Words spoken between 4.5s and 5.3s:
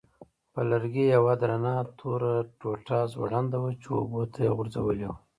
غورځولې وه.